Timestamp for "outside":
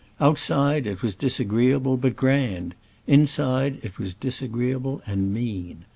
0.19-0.87